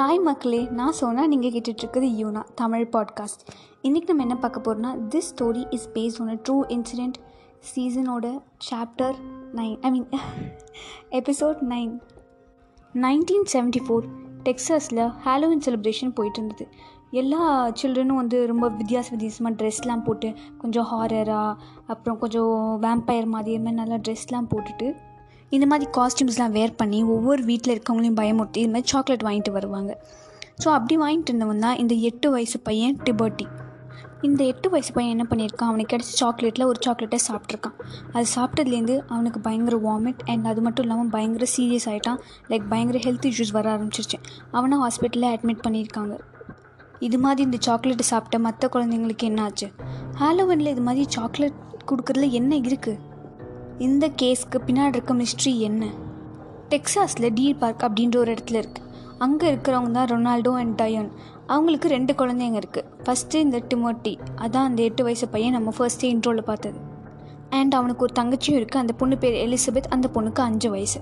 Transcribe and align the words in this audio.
Hi 0.00 0.22
மக்களே. 0.22 0.68
நான் 0.70 0.92
சோனா. 0.92 1.26
நீங்கள் 1.26 1.50
கேட்டுட்ருக்குது 1.50 2.08
யூனா 2.20 2.44
தமிழ் 2.54 2.88
பாட்காஸ்ட் 2.92 3.42
இன்றைக்கி 3.82 4.06
நம்ம 4.06 4.22
என்ன 4.22 4.36
பார்க்க 4.36 4.60
போகிறோம்னா 4.60 4.98
this 5.08 5.28
story 5.34 5.66
is 5.70 5.88
based 5.94 6.20
on 6.20 6.28
a 6.28 6.34
true 6.34 6.56
incident 6.68 7.14
சீசனோட 7.74 8.42
chapter 8.70 9.14
nine 9.54 9.76
I 9.80 9.90
mean 9.90 10.06
episode 11.10 11.60
nine 11.68 12.00
nineteen 12.94 13.46
seventy 13.52 13.80
four 13.88 14.04
டெக்ஸஸில் 14.42 15.12
Halloween 15.24 15.60
celebration 15.64 16.14
போயிட்டு 16.14 16.42
இருந்தது 16.42 16.68
எல்லா 17.10 17.68
சில்ட்ரனும் 17.68 18.22
வந்து 18.22 18.46
ரொம்ப 18.46 18.68
வித்தியாச 18.68 19.04
வித்தியாசமாக 19.10 19.54
ட்ரெஸ்லாம் 19.54 20.04
போட்டு 20.04 20.32
கொஞ்சம் 20.58 20.84
ஹாரராக 20.84 21.54
அப்புறம் 21.86 22.18
கொஞ்சம் 22.18 22.82
வேம்பயர் 22.82 23.26
மாதிரி 23.26 23.58
மாதிரி 23.58 23.58
நல்லா 23.58 23.94
ட்ரெஸ்லாம் 23.94 24.48
போட்டுட்டு 24.56 24.96
இந்த 25.56 25.66
மாதிரி 25.70 25.86
காஸ்டியூம்ஸ்லாம் 25.96 26.54
வேர் 26.56 26.78
பண்ணி 26.80 26.98
ஒவ்வொரு 27.14 27.42
வீட்டில் 27.48 27.72
இருக்கவங்களையும் 27.74 28.18
பயமுறுத்தி 28.20 28.60
இது 28.64 28.72
மாதிரி 28.74 28.90
சாக்லேட் 28.92 29.24
வாங்கிட்டு 29.28 29.52
வருவாங்க. 29.56 29.92
ஸோ 30.62 30.68
அப்படி 30.76 30.94
வாங்கிட்டு 31.02 31.30
இருந்தவன் 31.30 31.64
தான் 31.64 31.78
இந்த 31.82 31.94
எட்டு 32.08 32.28
வயசு 32.34 32.58
பையன் 32.68 32.96
டிபர்ட்டி. 33.06 33.46
இந்த 34.28 34.40
எட்டு 34.52 34.68
வயசு 34.72 34.90
பையன் 34.96 35.12
என்ன 35.14 35.24
பண்ணியிருக்கான்? 35.30 35.70
அவனுக்கு 35.72 35.92
கிடச்ச 35.92 36.12
சாக்லேட்டில் 36.22 36.66
ஒரு 36.70 36.78
சாக்லேட்டை 36.86 37.20
சாப்பிட்ருக்கான் 37.26 37.76
அது 38.14 38.26
சாப்பிட்டதுலேருந்து 38.36 38.96
அவனுக்கு 39.12 39.40
பயங்கர 39.46 39.76
வாமிட் 39.88 40.22
அண்ட் 40.32 40.48
அது 40.50 40.62
மட்டும் 40.66 40.86
இல்லாமல் 40.86 41.12
பயங்கர 41.16 41.46
சீரியஸ் 41.56 41.88
ஆகிட்டான் 41.92 42.20
லைக் 42.50 42.66
பயங்கர 42.72 43.00
ஹெல்த் 43.06 43.28
இஷ்யூஸ் 43.30 43.54
வர 43.58 43.68
ஆரம்பிச்சிருச்சு. 43.76 44.18
அவனை 44.58 44.78
ஹாஸ்பிட்டலில் 44.84 45.30
அட்மிட் 45.34 45.64
பண்ணியிருக்காங்க. 45.66 46.16
இது 47.08 47.18
மாதிரி 47.26 47.42
இந்த 47.48 47.60
சாக்லேட்டை 47.66 48.06
சாப்பிட்ட 48.12 48.38
மற்ற 48.46 48.68
குழந்தைங்களுக்கு 48.74 49.26
என்ன 49.30 49.42
ஆச்சு? 49.42 49.68
ஹாலோவனில் 50.22 50.72
இது 50.74 50.84
மாதிரி 50.88 51.04
சாக்லேட் 51.16 51.60
கொடுக்குறதுல 51.90 52.28
என்ன 52.40 52.52
இருக்குது 52.56 52.98
இந்த 53.86 54.06
கேஸ்க்கு 54.22 54.58
பின்னாடி 54.66 54.96
இருக்க 54.96 55.12
மிஸ்ட்ரி 55.14 55.58
என்ன? 55.58 55.84
டெக்ஸாஸில் 56.68 57.26
டீர் 57.36 57.58
பார்க் 57.58 57.84
அப்படின்ற 57.86 58.16
ஒரு 58.16 58.34
இடத்துல 58.34 58.58
இருக்குது 58.62 58.88
அங்கே 59.18 59.46
இருக்கிறவங்க 59.52 59.90
தான் 59.90 60.10
ரொனால்டோ 60.10 60.52
அண்ட் 60.52 60.74
டயன். 60.74 61.08
அவங்களுக்கு 61.46 61.88
ரெண்டு 61.88 62.12
குழந்தைங்க 62.12 62.58
இருக்குது 62.62 62.88
ஃபஸ்ட்டு 63.04 63.34
இந்த 63.34 63.58
டிமோட்டி 63.68 64.12
அதான் 64.36 64.68
அந்த 64.68 64.82
எட்டு 64.82 65.02
வயசு 65.02 65.28
பையன் 65.28 65.52
நம்ம 65.52 65.72
ஃபர்ஸ்ட்டே 65.78 66.08
இன்ட்ரோவில் 66.14 66.48
பார்த்தது. 66.50 66.78
அண்ட் 67.50 67.74
அவனுக்கு 67.74 68.02
ஒரு 68.02 68.14
தங்கச்சியும் 68.20 68.58
இருக்குது 68.60 68.82
அந்த 68.84 68.92
பொண்ணு 68.92 69.18
பேர் 69.18 69.38
எலிசபெத். 69.46 69.88
அந்த 69.88 70.10
பொண்ணுக்கு 70.14 70.40
அஞ்சு 70.40 70.70
வயசு. 70.70 71.00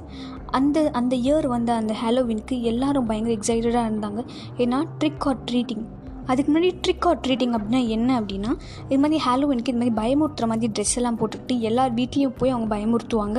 அந்த 0.50 0.90
அந்த 0.92 1.16
இயர் 1.16 1.46
வந்த 1.46 1.74
அந்த 1.74 1.94
ஹாலோவினுக்கு 2.04 2.60
எல்லாரும் 2.60 3.06
பயங்கர 3.06 3.34
எக்ஸைட்டடாக 3.38 3.88
இருந்தாங்க. 3.90 4.22
ஏன்னா 4.56 4.80
ட்ரிக் 5.00 5.26
ஆர் 5.26 5.44
ட்ரீட்டிங் 5.50 5.84
அதுக்கு 6.30 6.50
முன்னாடி 6.52 6.70
ட்ரிக் 6.84 7.06
ஆர் 7.10 7.20
ட்ரீட்டிங் 7.24 7.54
அப்படின்னா 7.56 7.80
என்ன 7.96 8.20
அப்படின்னா 8.20 8.52
இது 8.88 8.98
மாதிரி 9.04 9.18
ஹாலோவினுக்கு 9.26 9.72
இது 9.74 9.80
மாதிரி 9.82 9.94
பயமுறுத்துற 10.00 10.46
மாதிரி 10.52 10.70
ட்ரெஸ் 10.76 10.94
எல்லாம் 11.00 11.18
போட்டுக்கிட்டு 11.20 11.56
எல்லார் 11.68 11.94
வீட்லேயும் 11.94 12.36
போய் 12.38 12.54
அவங்க 12.54 12.68
பயமுறுத்துவாங்க. 12.76 13.38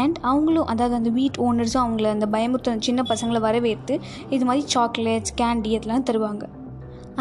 அண்ட் 0.00 0.18
அவங்களும் 0.30 0.70
அதாவது 0.74 0.96
அந்த 1.00 1.12
வீட் 1.20 1.38
ஓனர்ஸும் 1.46 1.84
அவங்கள 1.84 2.08
அந்த 2.16 2.28
பயமுறுத்துற 2.34 2.74
சின்ன 2.88 3.04
பசங்களை 3.12 3.42
வரவேற்று 3.48 3.96
இது 4.30 4.44
மாதிரி 4.44 4.64
சாக்லேட்ஸ் 4.74 5.36
கேண்டி 5.42 5.72
அதெல்லாம் 5.78 6.08
தருவாங்க. 6.10 6.44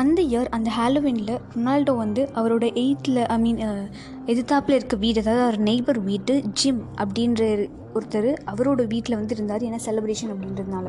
அந்த 0.01 0.19
இயர் 0.31 0.49
அந்த 0.55 0.69
ஹாலோவினில் 0.77 1.37
ரொனால்டோ 1.55 1.93
வந்து 1.95 2.21
அவரோட 2.39 2.65
எயித்தில் 2.81 3.21
ஐ 3.25 3.37
மீன் 3.37 3.61
எதிர்த்தாப்பில் 4.25 4.77
இருக்க 4.77 4.95
வீடு 4.95 5.21
அதாவது 5.21 5.43
அவர் 5.43 5.59
நெய்பர் 5.69 5.99
வீட்டு 6.09 6.35
ஜிம் 6.59 6.83
அப்படின்ற 7.03 7.69
ஒருத்தர் 7.93 8.31
அவரோட 8.51 8.81
வீட்டில் 8.87 9.15
வந்து 9.15 9.35
இருந்தார் 9.35 9.65
ஏன்னா 9.69 9.79
செலிப்ரேஷன் 9.87 10.33
அப்படின்றதுனால. 10.33 10.87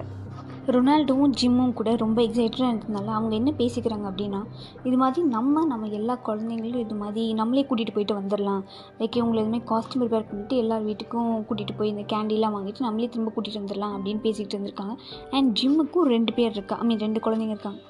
ரொனால்டோவும் 0.66 1.32
ஜிம்மும் 1.40 1.72
கூட 1.72 1.96
ரொம்ப 1.96 2.22
எக்ஸைட்டடாக 2.22 2.68
இருந்ததுனால 2.72 3.06
அவங்க 3.06 3.34
என்ன 3.34 3.50
பேசிக்கிறாங்க 3.58 4.06
அப்படின்னா 4.10 4.40
இது 4.84 4.96
மாதிரி 4.96 5.26
நம்ம 5.26 5.64
நம்ம 5.64 5.88
எல்லா 5.88 6.18
குழந்தைங்களும் 6.26 6.82
இது 6.82 6.94
மாதிரி 6.94 7.34
நம்மளே 7.34 7.62
கூட்டிகிட்டு 7.62 7.94
போயிட்டு 7.94 8.18
வந்துடலாம் 8.20 8.62
லைக் 8.98 9.18
இவங்களை 9.18 9.34
எதுவுமே 9.34 9.62
காஸ்ட்யூம் 9.66 10.02
ப்ரிப்பேர் 10.02 10.28
பண்ணிட்டு 10.28 10.56
எல்லார் 10.56 10.84
வீட்டுக்கும் 10.84 11.32
கூட்டிகிட்டு 11.48 11.76
போய் 11.76 11.88
இந்த 11.88 12.02
கேண்டிலாம் 12.02 12.56
வாங்கிட்டு 12.56 12.80
நம்மளே 12.80 13.08
திரும்ப 13.08 13.32
கூட்டிகிட்டு 13.36 13.62
வந்துடலாம் 13.62 13.96
அப்படின்னு 13.96 14.20
பேசிக்கிட்டு 14.20 14.56
இருந்திருக்காங்க. 14.58 14.96
அண்ட் 15.30 15.58
ஜிம்முக்கும் 15.62 16.08
ரெண்டு 16.14 16.32
பேர் 16.32 16.50
இருக்கா 16.50 16.76
ஐ 16.76 16.86
மீன் 16.86 16.98
ரெண்டு 16.98 17.20
குழந்தைங்க 17.20 17.56
இருக்காங்க. 17.56 17.80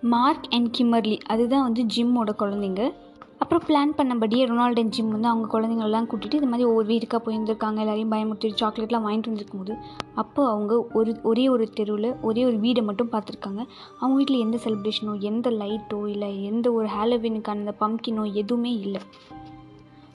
மார்க் 0.00 0.46
அண்ட் 0.50 0.76
கிம்மர்லி 0.78 1.18
அதுதான் 1.26 1.62
வந்து 1.62 1.82
ஜிம்மோட 1.96 2.30
குழந்தைங்க. 2.38 2.92
அப்புறம் 3.42 3.64
பிளான் 3.68 3.92
பண்ணபடியே 3.98 4.42
ரொனால்டு 4.50 4.80
அண்ட் 4.82 4.94
ஜிம் 4.96 5.14
வந்து 5.14 5.28
அவங்க 5.28 5.46
குழந்தைங்களெல்லாம் 5.52 6.06
கூட்டிகிட்டு 6.10 6.38
இது 6.40 6.48
மாதிரி 6.52 6.68
ஒவ்வொரு 6.68 6.86
வீட்டுக்காக 6.86 7.20
போயிருந்துருக்காங்க. 7.26 7.78
எல்லாரையும் 7.84 8.12
பயமுறுத்தி 8.12 8.50
சாக்லேட்லாம் 8.60 9.04
வாங்கிட்டு 9.06 9.30
வந்திருக்கும் 9.30 9.62
போது 9.62 9.74
அப்போ 10.14 10.42
அவங்க 10.50 10.72
ஒரு 10.92 11.12
ஒரே 11.22 11.44
ஒரு 11.48 11.64
தெருவில் 11.78 12.08
ஒரே 12.22 12.44
ஒரு 12.44 12.56
வீடை 12.64 12.82
மட்டும் 12.88 13.12
பார்த்துருக்காங்க. 13.12 13.62
அவங்க 13.98 14.16
வீட்டில் 14.16 14.44
எந்த 14.46 14.58
செலிப்ரேஷனோ 14.64 15.14
எந்த 15.30 15.50
லைட்டோ 15.62 16.00
இல்லை 16.14 16.30
எந்த 16.44 16.66
ஒரு 16.72 16.88
ஹாலோவினுக்கான 16.96 17.62
அந்த 17.62 17.74
பம்கினோ 17.80 18.24
எதுவுமே 18.32 18.72
இல்லை. 18.86 19.02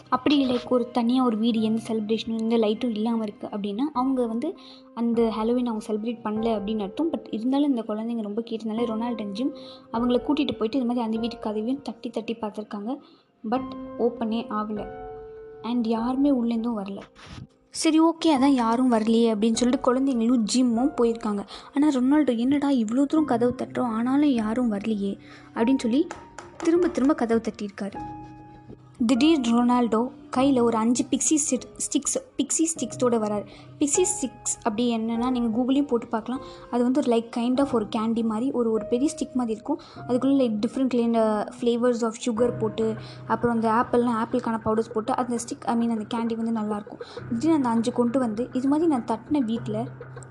அப்படி 0.10 0.36
லைக் 0.50 0.68
ஒரு 0.68 0.92
தனியாக 0.92 1.28
ஒரு 1.28 1.38
வீடு 1.38 1.62
எந்த 1.62 1.82
செலிப்ரேஷனும் 1.88 2.38
எந்த 2.38 2.58
லைட்டும் 2.58 2.90
இல்லாமல் 2.90 3.28
இருக்குது 3.28 3.52
அப்படின்னா 3.56 3.86
அவங்க 3.94 4.26
வந்து 4.26 4.58
அந்த 4.94 5.30
ஹாலோவின் 5.30 5.66
அவங்க 5.66 5.86
செலிப்ரேட் 5.88 6.24
பண்ணல 6.24 6.50
அப்படின்னு 6.58 6.80
அர்த்தம். 6.80 7.10
பட் 7.10 7.28
இருந்தாலும் 7.32 7.70
இந்த 7.70 7.84
குழந்தைங்க 7.88 8.22
ரொம்ப 8.22 8.44
கேட்டதுனால 8.50 8.86
ரொனால்ட் 8.94 9.22
அண்ட் 9.22 9.32
ஜிம் 9.32 9.54
அவங்கள 9.92 10.20
கூட்டிகிட்டு 10.28 10.58
போயிட்டு 10.58 10.80
இது 10.80 10.86
மாதிரி 10.86 11.06
அந்த 11.06 11.18
வீட்டு 11.18 11.40
கதவையும் 11.40 11.82
தட்டி 11.82 12.10
தட்டி 12.10 12.36
பார்த்துருக்காங்க. 12.42 12.94
பட் 13.44 13.76
ஓப்பனே 14.00 14.40
ஆகலை. 14.60 14.86
அண்ட் 15.62 15.86
யாருமே 15.88 16.32
உள்ளேருந்தும் 16.32 16.80
வரல. 16.82 17.00
சரி 17.70 18.00
ஓகே 18.02 18.28
அதான் 18.28 18.58
யாரும் 18.64 18.92
வரலையே 18.92 19.26
அப்படின்னு 19.34 19.60
சொல்லிட்டு 19.62 19.88
குழந்தைங்களும் 19.88 20.46
ஜிம்மும் 20.54 20.94
போயிருக்காங்க. 21.02 21.42
ஆனால் 21.74 21.94
ரொனால்டோ 21.94 22.38
என்னடா 22.38 22.70
இவ்வளோ 22.70 23.06
தூரம் 23.06 23.26
கதவு 23.26 23.56
தட்டுறோம் 23.58 23.94
ஆனாலும் 23.98 24.30
யாரும் 24.30 24.72
வரலையே? 24.72 25.18
அப்படின்னு 25.56 25.78
சொல்லி 25.78 26.08
திரும்ப 26.58 26.88
திரும்ப 26.88 27.14
கதவு 27.14 27.42
தட்டியிருக்காரு. 27.50 28.26
திடீர் 29.00 29.50
ரொனால்டோ 29.50 30.00
கையில் 30.36 30.60
ஒரு 30.68 30.78
அஞ்சு 30.78 31.04
பிக்ஸி 31.12 31.38
ஸ்டிக்ஸ் 31.86 32.18
பிக்ஸி 32.38 32.66
ஸ்டிக்ஸோடு 32.74 33.18
வரார் 33.24 33.46
பிக்ஸி 33.80 34.04
ஸ்டிக்ஸ் 34.14 34.56
அப்படி 34.64 34.84
என்னென்னா 34.98 35.28
நீங்கள் 35.36 35.54
கூகுளையும் 35.58 35.88
போட்டு 35.92 36.08
பார்க்கலாம். 36.08 36.42
அது 36.72 36.82
வந்து 36.88 37.02
ஒரு 37.02 37.12
லைக் 37.14 37.30
கைண்ட் 37.38 37.62
ஆஃப் 37.64 37.74
ஒரு 37.80 37.88
கேண்டி 37.96 38.24
மாதிரி 38.32 38.48
ஒரு 38.60 38.72
ஒரு 38.72 38.86
பெரிய 38.94 39.10
ஸ்டிக் 39.14 39.38
மாதிரி 39.42 39.56
இருக்கும். 39.58 39.80
அதுக்குள்ளே 40.08 40.38
like 40.42 40.58
different 40.66 40.92
clean 40.96 41.18
flavours 41.60 42.04
of 42.10 42.20
sugar 42.26 42.58
போட்டு 42.64 42.88
அப்புறம் 43.34 43.56
அந்த 43.58 43.70
ஆப்பிள்லாம் 43.80 44.20
ஆப்பிளுக்கான 44.24 44.60
பவுடர்ஸ் 44.68 44.94
போட்டு 44.96 45.14
அந்த 45.24 45.40
ஸ்டிக் 45.46 45.68
ஐ 45.74 45.76
மீன் 45.82 45.96
அந்த 45.98 46.08
கேண்டி 46.16 46.38
வந்து 46.42 46.56
நல்லாயிருக்கும் 46.60 47.04
திடீர்னு 47.32 47.58
அந்த 47.60 47.70
அஞ்சு 47.76 47.94
கொண்டு 48.02 48.20
வந்து 48.26 48.46
இது 48.60 48.70
மாதிரி 48.74 48.90
நான் 48.94 49.10
தட்டின 49.14 49.44
வீட்டில் 49.52 49.82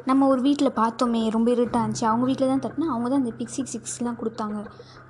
நம்ம 0.09 0.27
ஒரு 0.33 0.41
வீட்டில் 0.41 0.77
பார்த்தோமே 0.79 1.21
ரொம்ப 1.35 1.49
இருட்டாக 1.55 1.81
இருந்துச்சு. 1.85 2.05
அவங்க 2.09 2.25
வீட்டில் 2.29 2.51
தான் 2.51 2.61
தட்டினா 2.65 2.87
அவங்க 2.95 3.07
தான் 3.13 3.21
அந்த 3.23 3.33
பிக்ஸி 3.39 3.63
சிக்ஸ்லாம் 3.73 4.19
கொடுத்தாங்க. 4.21 4.59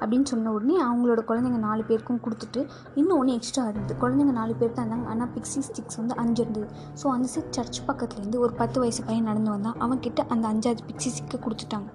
அப்படின்னு 0.01 0.29
சொன்ன 0.31 0.53
உடனே 0.57 0.77
அவங்களோட 0.87 1.21
குழந்தைங்க 1.31 1.61
நாலு 1.67 1.83
பேருக்கும் 1.89 2.21
கொடுத்துட்டு 2.25 2.61
இன்னும் 3.01 3.19
ஒன்று 3.19 3.37
எக்ஸ்ட்ரா 3.39 3.65
இருந்தது. 3.69 3.99
குழந்தைங்க 4.03 4.35
நாலு 4.41 4.55
பேர் 4.61 4.76
தான் 4.77 4.85
இருந்தாங்க 4.85 5.13
ஆனால் 5.15 5.31
பிக்ஸி 5.35 5.63
ஸ்டிக்ஸ் 5.69 6.01
வந்து 6.03 6.17
அஞ்சு 6.25 6.41
இருந்தது 6.45 6.69
ஸோ 7.03 7.09
அந்த 7.17 7.29
சைட் 7.35 7.53
சர்ச் 7.59 7.83
பக்கத்துலேருந்து 7.91 8.43
ஒரு 8.47 8.55
பத்து 8.63 8.81
வயசு 8.85 9.03
பையன் 9.11 9.31
நடந்து 9.33 9.55
வந்தான். 9.57 9.79
அவன்கிட்ட 9.87 10.23
அந்த 10.35 10.47
அஞ்சாவது 10.55 10.89
பிக்ஸி 10.91 11.13
ஸ்டிக்கை 11.19 11.41
கொடுத்துட்டாங்க. 11.47 11.89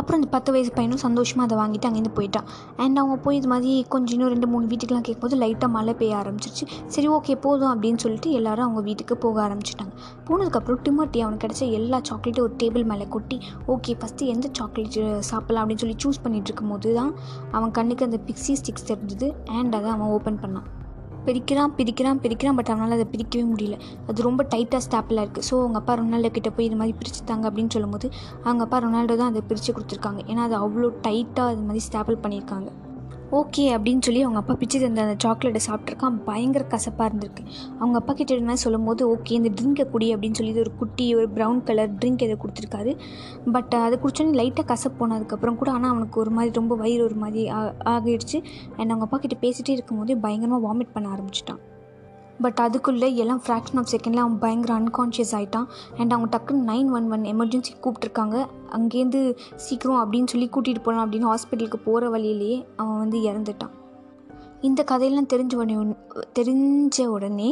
அப்புறம் 0.00 0.18
அந்த 0.18 0.28
பத்து 0.34 0.50
வயசு 0.54 0.70
பையனும் 0.76 1.00
சந்தோஷமாக 1.04 1.46
அதை 1.46 1.56
வாங்கிட்டு 1.60 1.88
அங்கேருந்து 1.88 2.12
போயிட்டான். 2.18 2.46
அண்ட் 2.82 2.98
அவங்க 3.00 3.16
போய் 3.24 3.36
இது 3.38 3.48
மாதிரி 3.52 3.72
கொஞ்சம் 3.94 4.14
இன்னும் 4.16 4.30
ரெண்டு 4.34 4.48
மூணு 4.52 4.64
வீட்டுக்கெலாம் 4.70 5.04
கேட்கும்போது 5.08 5.36
லைட்டாக 5.42 5.68
மழை 5.74 5.94
பெய்ய 6.00 6.20
ஆரம்பிச்சிருச்சு. 6.20 6.66
சரி 6.94 7.08
ஓகே 7.16 7.34
போதும் 7.46 7.70
அப்படின்னு 7.72 8.02
சொல்லிட்டு 8.04 8.30
எல்லாரும் 8.38 8.66
அவங்க 8.66 8.82
வீட்டுக்கு 8.88 9.16
போக 9.24 9.38
ஆரம்பிச்சிட்டாங்க. 9.46 9.92
போனதுக்கப்புறம் 10.28 10.82
டிமோட்டி 10.86 11.20
அவனுக்கு 11.24 11.44
கிடச்ச 11.46 11.70
எல்லா 11.80 11.98
சாக்லேட்டும் 12.10 12.46
ஒரு 12.46 12.54
டேபிள் 12.62 12.86
மேலே 12.92 13.08
கொட்டி 13.16 13.38
ஓகே 13.74 13.94
ஃபஸ்ட்டு 14.02 14.30
எந்த 14.34 14.48
சாக்லேட் 14.60 15.00
சாப்பிட்லாம் 15.32 15.64
அப்படின்னு 15.64 15.84
சொல்லி 15.84 15.98
சூஸ் 16.04 16.24
பண்ணிகிட்டு 16.26 16.50
இருக்கும்போது 16.50 16.94
தான் 17.00 17.12
அவன் 17.58 17.74
கண்ணுக்கு 17.80 18.08
அந்த 18.10 18.20
பிக்ஸி 18.28 18.56
ஸ்டிக்ஸ் 18.62 18.90
தெரிஞ்சது. 18.92 19.28
அண்ட் 19.58 19.76
அதை 19.80 19.90
அவன் 19.96 20.14
ஓப்பன் 20.18 20.40
பண்ணான். 20.44 20.68
பிரிக்கிறான் 21.26 21.74
பிரிக்கிறான் 21.78 22.20
பிரிக்கிறான் 22.24 22.58
பட் 22.58 22.70
அவனால் 22.74 22.96
அதை 22.98 23.06
பிரிக்கவே 23.14 23.44
முடியல. 23.52 23.76
அது 24.10 24.26
ரொம்ப 24.28 24.42
டைட்டாக 24.54 24.80
ஸ்டாப்பில் 24.86 25.22
இருக்குது 25.24 25.46
ஸோ 25.48 25.54
அவங்க 25.62 25.78
அப்பா 25.82 25.94
ரொனால்டோ 26.00 26.30
கிட்டே 26.36 26.52
போய் 26.56 26.68
இது 26.70 26.78
மாதிரி 26.82 26.96
பிரிச்சுத்தாங்க 27.02 27.44
அப்படின்னு 27.50 27.74
சொல்லும்போது 27.76 28.08
அவங்க 28.46 28.62
அப்பா 28.68 28.80
ரொனால்டோ 28.86 29.16
தான் 29.22 29.30
அதை 29.32 29.42
பிரித்து 29.50 29.72
கொடுத்துருக்காங்க. 29.76 30.22
ஏன்னா 30.30 30.44
அது 30.48 30.56
அவ்வளோ 30.64 30.90
டைட்டாக 31.08 31.52
அது 31.54 31.68
மாதிரி 31.68 31.84
ஸ்டாப்பிள் 31.88 32.22
பண்ணியிருக்காங்க. 32.24 32.70
ஓகே 33.38 33.62
அப்படின்னு 33.74 34.04
சொல்லி 34.06 34.22
அவங்க 34.24 34.40
அப்பா 34.40 34.54
பிச்சு 34.60 34.78
தந்த 34.80 35.04
அந்த 35.04 35.14
சாக்லேட்டை 35.24 35.60
சாப்பிட்ருக்கான் 35.68 36.16
பயங்கர 36.26 36.64
கசப்பாக 36.72 37.06
இருந்திருக்கு. 37.10 37.44
அவங்க 37.78 37.96
அப்பா 38.00 38.12
கிட்ட 38.18 38.34
என்ன 38.42 38.56
சொல்லும் 38.64 38.86
போது 38.88 39.02
ஓகே 39.14 39.32
இந்த 39.38 39.50
ட்ரிங்கை 39.58 39.86
குடி 39.94 40.08
அப்படின்னு 40.14 40.38
சொல்லி 40.40 40.52
ஒரு 40.64 40.74
குட்டி 40.82 41.06
ஒரு 41.18 41.28
ப்ரௌன் 41.36 41.62
கலர் 41.70 41.96
ட்ரிங்க் 42.02 42.26
எதை 42.26 42.36
கொடுத்துருக்காரு. 42.44 42.94
பட் 43.56 43.74
அதை 43.86 43.98
குடிச்சோன்னே 44.04 44.38
லைட்டாக 44.42 44.66
கசப்பு 44.74 45.00
போனதுக்கப்புறம் 45.02 45.60
கூட 45.62 45.72
ஆனால் 45.78 45.92
அவனுக்கு 45.94 46.20
ஒரு 46.24 46.34
மாதிரி 46.38 46.58
ரொம்ப 46.60 46.76
வயிறு 46.84 47.04
ஒரு 47.08 47.18
மாதிரி 47.24 47.44
ஆகிடுச்சு. 47.94 48.40
அண்ட் 48.78 48.90
அவங்க 48.92 49.06
அப்பா 49.08 49.20
கிட்ட 49.26 49.38
பேசிகிட்டே 49.46 49.76
இருக்கும்போதே 49.78 50.16
பயங்கரமாக 50.26 50.66
வாமிட் 50.68 50.96
பண்ண 50.96 51.08
ஆரம்பிச்சிட்டான். 51.16 51.62
பட் 52.40 52.60
அதுக்குள்ளே 52.60 53.16
எல்லாம் 53.16 53.42
ஃப்ராக்ஷன் 53.46 53.76
ஆஃப் 53.76 53.90
செகண்டில் 53.92 54.22
அவன் 54.24 54.38
பயங்கர 54.38 54.78
அன்கான்ஷியஸ் 54.78 55.32
ஆகிட்டான் 55.32 55.66
அண்ட் 55.96 56.12
அவங்க 56.12 56.38
டக்குன்னு 56.38 56.68
நைன் 56.68 56.90
ஒன் 56.90 57.10
ஒன் 57.10 57.22
எமர்ஜென்சி 57.22 57.74
கூப்பிட்ருக்காங்க 57.82 58.46
அங்கேருந்து 58.70 59.36
சீக்கிரம் 59.56 60.02
அப்படின்னு 60.04 60.26
சொல்லி 60.26 60.48
கூட்டிகிட்டு 60.48 60.82
போகலாம் 60.82 61.10
அப்படின்னு 61.10 61.30
ஹாஸ்பிட்டலுக்கு 61.32 61.80
போகிற 61.84 62.08
வழியிலேயே 62.08 62.66
அவன் 62.76 62.98
வந்து 62.98 63.18
இறந்துட்டான். 63.18 63.72
இந்த 64.68 64.80
கதையெல்லாம் 64.90 65.28
தெரிஞ்ச 65.32 65.54
உடனே 65.54 65.76
தெரிஞ்ச 66.38 67.06
உடனே 67.14 67.48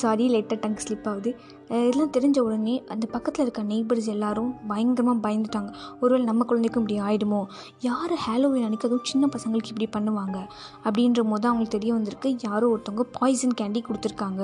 சாரி 0.00 0.24
லைட்டாக 0.32 0.58
டங் 0.64 0.80
ஸ்லிப் 0.82 1.06
ஆகுது. 1.10 1.30
இதெல்லாம் 1.68 2.12
தெரிஞ்ச 2.16 2.38
உடனே 2.46 2.74
அந்த 2.92 3.04
பக்கத்தில் 3.14 3.44
இருக்க 3.44 3.62
நெய்பர்ஸ் 3.72 4.08
எல்லாரும் 4.14 4.50
பயங்கரமாக 4.70 5.22
பயந்துட்டாங்க. 5.26 5.70
ஒருவேளை 6.00 6.24
நம்ம 6.30 6.44
குழந்தைக்கும் 6.50 6.84
இப்படி 6.84 6.98
ஆகிடுமோ 7.08 7.40
யார் 7.88 8.14
ஹாலோவின் 8.26 8.66
அன்றைக்கி 8.68 8.88
அதுவும் 8.88 9.08
சின்ன 9.12 9.28
பசங்களுக்கு 9.36 9.72
இப்படி 9.74 9.88
பண்ணுவாங்க? 9.96 10.38
அப்படின்ற 10.84 11.22
போது 11.30 11.48
அவங்களுக்கு 11.50 11.76
தெரிய 11.76 11.92
வந்திருக்கு 11.98 12.30
யாரோ 12.48 12.68
ஒருத்தவங்க 12.74 13.06
பாய்சன் 13.18 13.58
கேண்டி 13.60 13.82
கொடுத்துருக்காங்க. 13.86 14.42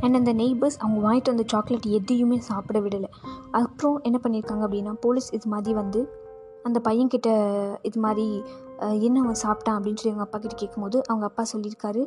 அண்ட் 0.00 0.18
அந்த 0.20 0.34
நெய்பர்ஸ் 0.42 0.78
அவங்க 0.84 1.00
வாங்கிட்டு 1.06 1.32
வந்த 1.34 1.46
சாக்லேட் 1.54 1.88
எதையுமே 1.98 2.38
சாப்பிட 2.50 2.80
விடலை. 2.80 3.10
அப்புறம் 3.62 3.98
என்ன 4.02 4.20
பண்ணியிருக்காங்க 4.22 4.64
அப்படின்னா 4.68 4.94
போலீஸ் 5.06 5.28
இது 5.38 5.48
மாதிரி 5.54 5.74
வந்து 5.82 6.02
அந்த 6.68 6.78
பையன்கிட்ட 6.86 7.30
இது 7.88 7.98
மாதிரி 8.04 8.28
என்ன 8.78 9.20
அவன் 9.20 9.40
சாப்பிட்டான் 9.42 9.76
அப்படின்னு 9.76 9.96
சொல்லி 9.96 10.12
அவங்க 10.12 10.22
அப்பா 10.22 10.38
கிட்ட 10.38 10.56
கேட்கும்போது 10.56 11.02
அவங்க 11.06 11.26
அப்பா 11.26 11.44
சொல்லியிருக்காரு 11.52 12.02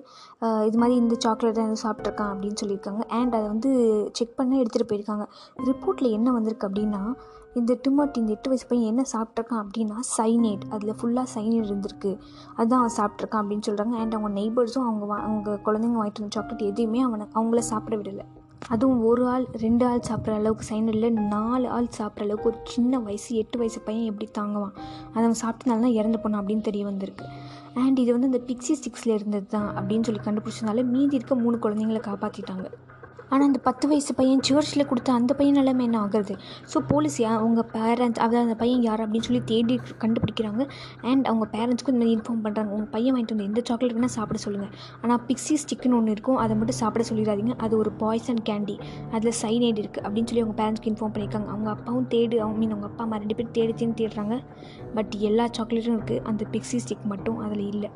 இது 0.66 0.78
மாதிரி 0.78 0.98
இந்த 0.98 1.16
சாக்லேட் 1.18 1.54
தான் 1.54 1.70
எதுவும் 1.70 1.84
சாப்பிட்ருக்கான் 1.84 2.32
அப்படின்னு 2.34 2.56
சொல்லியிருக்காங்க. 2.62 3.04
அண்ட் 3.04 3.34
அதை 3.36 3.48
வந்து 3.48 3.72
செக் 4.14 4.36
பண்ண 4.36 4.58
எடுத்துகிட்டு 4.58 4.90
போயிருக்காங்க. 4.90 5.26
ரிப்போர்ட்டில் 5.58 6.12
என்ன 6.12 6.32
வந்திருக்கு 6.32 6.70
அப்படின்னா 6.70 7.14
இந்த 7.54 7.74
டிமோட்டி 7.74 8.18
இந்த 8.18 8.32
எட்டு 8.32 8.50
வயசு 8.50 8.68
பையன் 8.68 8.88
என்ன 8.88 9.04
சாப்பிட்ருக்கான் 9.14 9.64
அப்படின்னா 9.64 9.96
சைனேட் 10.18 10.60
அதில் 10.70 10.94
ஃபுல்லாக 10.94 11.26
சைனேட் 11.36 11.70
இருந்திருக்கு. 11.70 12.18
அதுதான் 12.56 12.90
அவன் 12.90 12.96
சாப்பிட்ருக்கான் 12.98 13.46
அப்படின்னு 13.46 13.62
சொல்கிறாங்க 13.68 13.96
அண்ட் 13.96 14.14
அவங்க 14.14 14.40
நெய்பர்ஸும் 14.40 14.86
அவங்க 14.90 15.06
வா- 15.06 15.24
அவங்க 15.24 15.60
குழந்தைங்க 15.66 15.98
வாங்கிட்டு 16.02 16.24
வந்த 16.24 16.28
சாக்லேட் 16.30 16.60
எதையுமே 16.60 17.02
அவனை 17.02 17.28
அவங்கள 17.36 17.60
சாப்பிட 17.60 17.96
விடலை. 17.96 18.39
அதுவும் 18.68 19.06
ஒரு 19.06 19.28
ஆள் 19.28 19.46
ரெண்டு 19.52 19.86
ஆள் 19.86 20.06
சாப்பிட்ற 20.10 20.34
அளவுக்கு 20.34 20.66
சைனடில் 20.70 21.10
நாலு 21.12 21.70
ஆள் 21.70 21.88
சாப்பிட்ற 21.98 22.20
அளவுக்கு 22.20 22.50
ஒரு 22.50 22.58
சின்ன 22.64 23.00
வயசு 23.00 23.36
எட்டு 23.36 23.58
வயசு 23.58 23.80
பையன் 23.80 24.06
எப்படி 24.06 24.32
தாங்குவான்? 24.40 24.74
அதை 25.14 25.24
அவன் 25.24 25.42
சாப்பிட்டனால 25.42 25.80
தான் 25.80 25.98
இறந்து 26.00 26.20
போனான் 26.20 26.46
அப்படின்னு 26.46 26.62
தெரிய 26.62 26.86
வந்திருக்கு. 26.86 27.26
அண்ட் 27.74 28.00
இது 28.00 28.20
வந்து 28.20 28.28
இந்த 28.28 28.42
பிக்ஸி 28.48 28.72
ஸ்டிக்ஸில் 28.72 29.14
இருந்தது 29.14 29.46
தான் 29.46 29.76
அப்படின்னு 29.76 30.04
சொல்லி 30.04 30.22
கண்டுபிடிச்சதுனால 30.26 30.86
மீதி 30.86 31.16
இருக்க 31.16 31.36
மூணு 31.36 31.58
குழந்தைங்களை 31.58 32.02
காப்பாற்றிட்டாங்க 32.02 32.70
ஆனால் 33.32 33.46
அந்த 33.48 33.60
பத்து 33.68 33.86
வயசு 33.92 34.12
பையன் 34.20 34.44
சர்ச்சில் 34.48 34.88
கொடுத்த 34.92 35.10
அந்த 35.20 35.32
பையன் 35.40 35.58
நிலைமை 35.60 35.84
என்ன 35.88 35.98
ஆகுறது? 36.06 36.36
ஸோ 36.72 36.78
போலீஸ் 36.92 37.18
யா? 37.24 37.32
அவங்க 37.42 37.62
பேரண்ட்ஸ் 37.76 38.22
அதாவது 38.26 38.46
அந்த 38.48 38.56
பையன் 38.62 38.84
யார் 38.88 39.04
அப்படின்னு 39.06 39.28
சொல்லி 39.28 39.42
தேடி 39.52 39.76
கண்டுபிடிக்கிறாங்க. 40.04 40.64
அண்ட் 41.12 41.26
அவங்க 41.32 41.46
பேரண்ட்ஸ்க்கும் 41.56 41.94
இந்த 41.96 42.04
மாதிரி 42.04 42.16
இன்ஃபார்ம் 42.18 42.42
பண்ணுறாங்க 42.46 42.72
உங்கள் 42.78 42.92
பையன் 42.96 43.14
வாங்கிட்டு 43.16 43.36
வந்து 43.36 43.48
எந்த 43.50 43.64
சாக்லேட் 43.70 43.96
வேணால் 43.98 44.16
சாப்பிட 44.18 44.40
சொல்லுங்கள் 44.46 44.74
ஆனால் 45.02 45.22
பிக்ஸி 45.30 45.58
ஸ்டிக்குன்னு 45.64 45.98
ஒன்று 46.00 46.16
இருக்கும். 46.18 46.40
அதை 46.44 46.56
மட்டும் 46.60 46.80
சாப்பிட 46.82 47.06
சொல்லிடாதீங்க. 47.12 47.56
அது 47.66 47.74
ஒரு 47.78 47.92
பாய்சன் 48.04 48.42
கேண்டி 48.50 48.78
அதில் 49.18 49.38
சைனைடு 49.44 49.80
இருக்குது 49.84 50.06
அப்படின்னு 50.08 50.30
சொல்லி 50.32 50.44
அவங்க 50.46 50.58
பேரண்ட்ஸ்க்கு 50.62 50.92
இன்ஃபார்ம் 50.94 51.14
பண்ணியிருக்காங்க. 51.16 51.50
அவங்க 51.56 51.70
அப்பாவும் 51.76 52.08
தேடு 52.16 52.38
அவங்க 52.44 52.58
மீன் 52.64 52.74
அவங்க 52.76 52.90
அப்பா 52.92 53.04
அம்மா 53.08 53.20
ரெண்டு 53.24 53.38
பேரும் 53.40 53.56
தேடி 53.58 53.76
தேடி 53.82 53.94
தேடுறாங்க. 54.02 54.38
பட் 54.98 55.16
எல்லா 55.30 55.48
சாக்லேட்டும் 55.58 55.98
இருக்குது 55.98 56.24
அந்த 56.32 56.46
பிக்ஸி 56.54 56.80
ஸ்டிக் 56.86 57.06
மட்டும் 57.14 57.38
அதில் 57.46 57.66
இல்லை. 57.74 57.92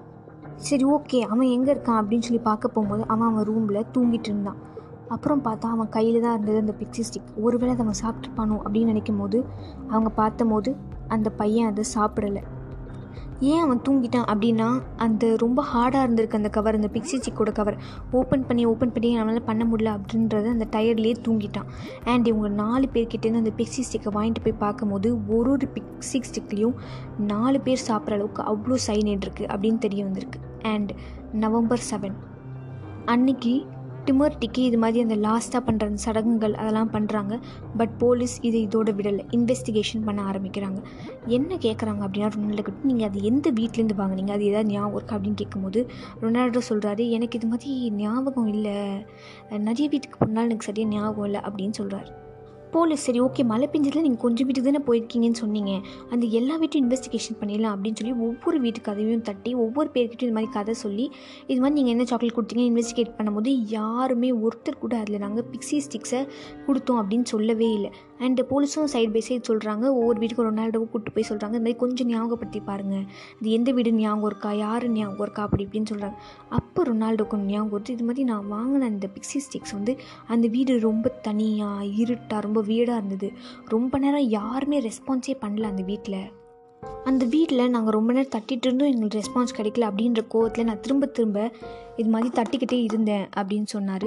சரி 0.67 0.85
ஓகே 0.95 1.19
அவன் 1.33 1.49
எங்கே 1.55 1.71
இருக்கான் 1.73 1.99
அப்படின்னு 2.01 2.25
சொல்லி 2.27 2.41
பார்க்க 2.49 2.75
போகும்போது 2.75 3.03
அவன் 3.13 3.27
அவன் 3.29 3.45
ரூமில் 3.49 3.89
தூங்கிட்டு 3.95 4.29
இருந்தான். 4.31 4.59
அப்புறம் 5.07 5.43
பார்த்தா 5.43 5.67
அவன் 5.75 5.89
கையில் 5.89 6.21
தான் 6.21 6.33
இருந்தது 6.33 6.57
அந்த 6.57 6.73
பிக்ஸி 6.79 7.03
ஸ்டிக் 7.09 7.31
ஒருவேளை 7.35 7.75
அதை 7.75 7.85
அவன் 7.85 8.01
சாப்பிட்ருப்பானோ 8.03 8.57
அப்படின்னு 8.65 8.85
நினைக்கும் 8.85 9.17
போது 9.17 9.45
அவங்க 9.89 10.09
பார்த்தபோது 10.09 10.75
அந்த 11.07 11.29
பையன் 11.29 11.67
அதை 11.67 11.83
சாப்பிடலை. 11.95 12.43
ஏன் 13.39 13.61
அவன் 13.61 13.81
தூங்கிட்டான் 13.89 14.27
அப்படின்னா 14.33 14.81
அந்த 14.95 15.35
ரொம்ப 15.35 15.63
ஹார்டாக 15.63 16.05
இருந்திருக்கு 16.05 16.33
அந்த 16.33 16.49
கவர் 16.49 16.75
அந்த 16.75 16.89
பிக்ஸி 16.93 17.17
சிக்கோட 17.25 17.51
கவர் 17.51 17.77
ஓப்பன் 18.11 18.45
பண்ணி 18.45 18.65
ஓப்பன் 18.65 18.91
பண்ணி 18.91 19.19
நம்மளால் 19.19 19.45
பண்ண 19.45 19.65
முடியல 19.65 19.97
அப்படின்றத 19.97 20.45
அந்த 20.45 20.67
டயர்லேயே 20.71 21.15
தூங்கிட்டான். 21.27 21.69
அண்ட் 22.03 22.27
இவங்க 22.27 22.47
நாலு 22.47 22.87
பேர்கிட்டேருந்து 22.93 23.41
அந்த 23.43 23.51
பிக்ஸி 23.57 23.83
ஸ்டிக்கை 23.89 24.13
வாங்கிட்டு 24.13 24.43
போய் 24.43 24.53
பார்க்கும்போது 24.57 25.27
ஒரு 25.27 25.51
ஒரு 25.51 25.67
பிக்ஸி 25.73 26.21
ஸ்டிக்லேயும் 26.29 26.73
நாலு 27.17 27.61
பேர் 27.61 27.85
சாப்பிட்ற 27.87 28.11
அளவுக்கு 28.11 28.43
அவ்வளோ 28.43 28.77
சைனேட் 28.87 29.25
இருக்குது 29.25 29.51
அப்படின்னு 29.53 29.77
தெரிய 29.77 30.03
வந்திருக்கு. 30.03 30.39
அண்ட் 30.61 30.93
நவம்பர் 31.31 31.85
செவன் 31.91 32.15
அன்னைக்கு 33.05 33.65
டிமர்டிக்கு 34.07 34.61
இது 34.69 34.77
மாதிரி 34.77 34.99
அந்த 35.05 35.15
லாஸ்ட்டாக 35.27 35.61
பண்ணுற 35.67 35.83
அந்த 35.89 36.01
சடங்குகள் 36.05 36.53
அதெல்லாம் 36.53 36.91
பண்ணுறாங்க 36.91 37.39
பட் 37.77 37.97
போலீஸ் 37.97 38.35
இது 38.41 38.57
இதோட 38.67 38.89
விடலை. 38.99 39.23
இன்வெஸ்டிகேஷன் 39.31 40.03
பண்ண 40.05 40.21
ஆரம்பிக்கிறாங்க. 40.31 40.79
என்ன 41.27 41.55
கேட்குறாங்க 41.55 42.01
அப்படின்னா 42.07 42.31
ரொனால்டோ 42.35 42.65
கிட்ட 42.69 42.89
நீங்கள் 42.91 43.07
அது 43.09 43.21
எந்த 43.23 43.51
வீட்லேருந்து 43.51 43.99
வாங்கினீங்க? 44.01 44.31
அது 44.31 44.45
ஏதாவது 44.45 44.71
ஞாபகம் 44.71 44.95
இருக்கா 44.95 45.17
அப்படின்னு 45.17 45.41
கேட்கும்போது 45.43 45.81
ரொனால்டோ 46.21 46.63
சொல்கிறாரு 46.69 47.09
எனக்கு 47.09 47.37
இது 47.39 47.47
மாதிரி 47.47 47.91
ஞாபகம் 48.03 48.47
இல்லை. 48.47 48.77
நிறைய 49.69 49.87
வீட்டுக்கு 49.89 50.19
போனாலும் 50.25 50.49
எனக்கு 50.49 50.69
சரியாக 50.71 50.95
ஞாபகம் 50.95 51.25
இல்லை 51.25 51.41
அப்படின்னு 51.49 51.79
சொல்கிறாரு 51.81 52.22
போலீஸ் 52.73 53.03
சரி 53.07 53.19
ஓகே 53.25 53.41
மழை 53.51 53.65
பெஞ்சதில் 53.71 54.05
நீங்கள் 54.05 54.23
கொஞ்சம் 54.23 54.47
வீட்டுக்கு 54.47 54.69
தானே 54.69 54.81
போயிருக்கீங்கன்னு 54.87 55.39
சொன்னீங்க. 55.41 55.71
அந்த 56.13 56.25
எல்லா 56.39 56.55
வீட்டையும் 56.61 56.85
இன்வெஸ்டிகேஷன் 56.85 57.37
பண்ணிடலாம் 57.41 57.73
அப்படின்னு 57.75 57.99
சொல்லி 57.99 58.13
ஒவ்வொரு 58.27 58.59
வீட்டு 58.63 58.81
கதையும் 58.87 59.25
தட்டி 59.29 59.51
ஒவ்வொரு 59.63 59.89
பேர்கிட்டையும் 59.95 60.29
இது 60.29 60.37
மாதிரி 60.37 60.51
கதை 60.57 60.73
சொல்லி 60.83 61.05
இது 61.51 61.59
மாதிரி 61.61 61.77
நீங்கள் 61.79 61.93
என்ன 61.95 62.05
சாக்லேட் 62.11 62.37
கொடுத்தீங்கன்னு 62.37 62.71
இன்வெஸ்டிகேட் 62.71 63.13
பண்ணும்போது 63.17 63.51
யாருமே 63.77 64.31
ஒருத்தர் 64.45 64.81
கூட 64.85 64.95
அதில் 65.03 65.23
நாங்கள் 65.25 65.47
பிக்ஸி 65.51 65.79
ஸ்டிக்ஸை 65.87 66.21
கொடுத்தோம் 66.67 66.99
அப்படின்னு 67.01 67.27
சொல்லவே 67.33 67.69
இல்லை. 67.77 67.91
அண்ட் 68.25 68.41
போலீஸும் 68.49 68.89
சைடு 68.93 69.11
பை 69.13 69.21
சைடு 69.27 69.43
சொல்கிறாங்க 69.49 69.85
ஒவ்வொரு 69.99 70.17
வீட்டுக்கும் 70.19 70.47
ரொனால்டோவும் 70.49 70.89
கூப்பிட்டு 70.91 71.15
போய் 71.15 71.27
சொல்கிறாங்க 71.29 71.55
இந்த 71.57 71.65
மாதிரி 71.65 71.79
கொஞ்சம் 71.83 72.09
ஞாபகப்படுத்தி 72.11 72.59
பாருங்கள் 72.69 73.05
இது 73.39 73.49
எந்த 73.57 73.69
வீடு 73.77 73.91
ஞாபகம் 73.93 74.27
இருக்கா? 74.29 74.51
யார் 74.65 74.85
ஞாபகம் 74.97 75.23
இருக்கா? 75.25 75.43
அப்படி 75.47 75.63
இப்படின்னு 75.65 75.89
சொல்கிறாங்க 75.91 76.17
அப்போ 76.59 76.83
ரொனால்டோக்கு 76.89 77.39
ஞாபகம் 77.51 77.73
வருது 77.73 77.95
இது 77.97 78.05
மாதிரி 78.09 78.23
நான் 78.31 78.45
வாங்கின 78.55 78.87
அந்த 78.93 79.07
பிக்ஸி 79.15 79.39
ஸ்டிக்ஸ் 79.47 79.75
வந்து 79.77 79.95
அந்த 80.35 80.47
வீடு 80.55 80.73
ரொம்ப 80.87 81.09
தனியாக 81.27 81.89
இருட்டாக 82.03 82.41
ரொம்ப 82.47 82.61
வீடாக 82.63 82.97
இருந்தது. 82.97 83.31
ரொம்ப 83.65 83.97
நேரம் 83.97 84.29
யாருமே 84.39 84.79
ரெஸ்பான்ஸே 84.79 85.35
பண்ணல 85.41 85.61
அந்த 85.61 85.83
வீட்டில் 85.83 86.21
அந்த 87.09 87.23
வீட்டில் 87.25 87.71
நாங்கள் 87.75 87.95
ரொம்ப 87.95 88.13
நேரம் 88.13 88.33
தட்டிட்டு 88.35 88.65
இருந்தும். 88.67 88.91
எங்களுக்கு 88.91 89.19
ரெஸ்பான்ஸ் 89.21 89.57
கிடைக்கல. 89.57 89.87
அப்படின்ற 89.91 90.21
கோவத்தில் 90.33 90.63
நான் 90.63 90.79
திரும்ப 90.79 91.05
திரும்ப 91.05 91.39
இது 92.01 92.09
மாதிரி 92.09 92.29
தட்டிக்கிட்டே 92.37 92.77
இருந்தேன் 92.83 93.25
அப்படின்னு 93.39 93.67
சொன்னார். 93.73 94.05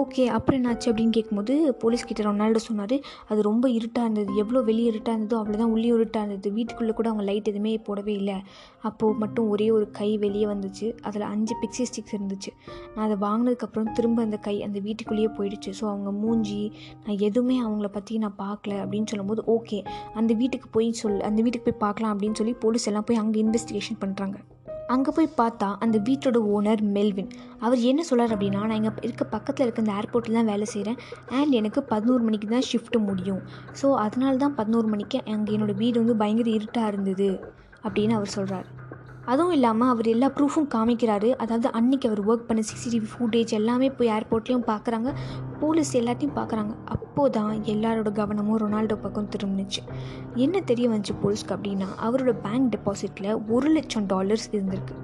ஓகே 0.00 0.22
அப்புறம் 0.26 0.58
என்னாச்சு 0.60 0.86
அப்படின்னு 0.90 1.14
கேட்கும்போது 1.16 1.54
போலீஸ்கிட்ட 1.82 2.22
ரொனால்டோ 2.28 2.56
சொன்னார். 2.56 2.94
அது 3.30 3.40
ரொம்ப 3.42 3.68
இருட்டாக 3.68 4.06
இருந்தது. 4.06 4.30
எவ்வளோ 4.36 4.60
வெளியே 4.60 4.88
இருட்டாக 4.88 5.16
இருந்ததோ 5.16 5.36
அவ்வளோதான் 5.40 5.72
உள்ளே 5.74 5.86
இருட்டாக 5.86 6.24
இருந்தது. 6.24 6.50
வீட்டுக்குள்ளே 6.54 6.92
கூட 6.92 7.08
அவங்க 7.08 7.26
லைட் 7.30 7.50
எதுவுமே 7.52 7.74
போடவே 7.88 8.14
இல்லை. 8.20 8.36
அப்போது 8.82 9.18
மட்டும் 9.18 9.48
ஒரே 9.48 9.70
ஒரு 9.70 9.86
கை 9.90 10.10
வெளியே 10.24 10.46
வந்துச்சு. 10.46 10.88
அதில் 11.02 11.22
அஞ்சு 11.22 11.56
பிக்ஸி 11.62 11.86
ஸ்டிக்ஸ் 11.90 12.16
இருந்துச்சு. 12.18 12.52
நான் 12.94 13.04
அதை 13.08 13.18
வாங்கினதுக்கப்புறம் 13.28 13.92
திரும்ப 13.92 14.22
அந்த 14.22 14.36
கை 14.48 14.56
அந்த 14.62 14.80
வீட்டுக்குள்ளேயே 14.88 15.30
போயிடுச்சு. 15.38 15.72
ஸோ 15.80 15.86
அவங்க 15.92 16.12
மூஞ்சி 16.24 16.72
நான் 17.04 17.18
எதுவுமே 17.18 17.58
அவங்கள 17.62 17.90
பற்றி 17.98 18.18
நான் 18.18 18.38
பார்க்கல 18.38 18.74
அப்படின்னு 18.84 19.10
சொல்லும்போது 19.14 19.44
ஓகே 19.56 19.80
அந்த 20.14 20.34
வீட்டுக்கு 20.34 20.68
போய் 20.78 20.90
சொல் 20.92 21.20
அந்த 21.20 21.40
வீட்டுக்கு 21.42 21.68
போய் 21.70 21.82
பார்க்கலாம் 21.86 22.14
அப்படின்னு 22.18 22.34
சொல்லி 22.34 22.52
போலீஸ் 22.52 22.88
எல்லாம் 22.88 23.04
போய் 23.04 23.16
அங்கே 23.16 23.42
இன்வெஸ்டிகேஷன் 23.42 24.00
பண்ணுறாங்க 24.04 24.38
அங்கே 24.86 25.10
போய் 25.14 25.28
பார்த்தா 25.36 25.66
அந்த 25.78 25.96
வீட்டோட 25.98 26.38
ஓனர் 26.54 26.82
மெல்வின். 26.82 27.28
அவர் 27.58 27.80
என்ன 27.80 28.02
சொல்கிறார் 28.02 28.32
அப்படின்னா 28.34 28.60
நான் 28.60 28.78
இங்கே 28.80 28.92
இருக்க 29.02 29.24
பக்கத்தில் 29.24 29.64
இருக்க 29.66 29.82
இந்த 29.82 29.92
ஏர்போர்ட்டில் 29.92 30.32
தான் 30.32 30.44
வேலை 30.44 30.64
செய்கிறேன் 30.64 30.98
அண்ட் 31.30 31.52
எனக்கு 31.52 31.82
பதினோரு 31.82 32.22
மணிக்கு 32.22 32.48
தான் 32.48 32.66
ஷிஃப்ட்டு 32.72 32.98
முடியும். 32.98 33.40
ஸோ 33.82 33.94
அதனால 33.94 34.36
தான் 34.36 34.54
பதினோரு 34.54 34.86
மணிக்கு 34.86 35.20
அங்கே 35.24 35.56
என்னோடய 35.56 35.76
வீடு 35.76 35.98
வந்து 35.98 36.16
பயங்கர 36.16 36.50
இருட்டாக 36.50 36.86
இருந்தது. 36.86 37.30
அப்படின்னு 37.84 38.10
அவர் 38.10 38.34
சொல்கிறார் 38.36 38.66
அதுவும் 39.32 39.54
இல்லாமல் 39.56 39.90
அவர் 39.92 40.08
எல்லா 40.12 40.28
ப்ரூஃபும் 40.36 40.68
காமிக்கிறாரு. 40.74 41.30
அதாவது 41.42 41.68
அன்றைக்கி 41.78 42.06
அவர் 42.10 42.22
ஒர்க் 42.30 42.46
பண்ண 42.48 42.62
சிசிடிவி 42.70 43.08
ஃபுட்டேஜ் 43.12 43.52
எல்லாமே 43.58 43.88
போய் 43.98 44.12
ஏர்போர்ட்லேயும் 44.16 44.66
பார்க்குறாங்க 44.70 45.10
போலீஸ் 45.62 45.92
எல்லாத்தையும் 46.00 46.36
பார்க்குறாங்க 46.38 46.72
அப்போது 46.96 47.34
தான் 47.38 47.52
எல்லாரோட 47.74 48.12
கவனமும் 48.20 48.60
ரொனால்டோ 48.62 48.96
பக்கம் 49.04 49.30
திரும்பினுச்சு. 49.34 49.82
என்ன 50.44 50.60
தெரிய 50.70 50.88
வந்துச்சு 50.88 51.16
போலீஸ்க்கு 51.24 51.56
அப்படின்னா 51.56 51.90
அவரோட 52.08 52.34
பேங்க் 52.46 52.72
டெபாசிட்டில் 52.76 53.30
ஒரு 53.56 53.70
லட்சம் 53.76 54.08
டாலர்ஸ் 54.14 54.48
இருந்திருக்கு. 54.54 54.96